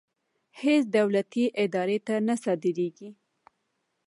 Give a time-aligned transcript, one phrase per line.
[0.61, 3.09] هېڅ دولتي ادارې ته نه صادرېږي.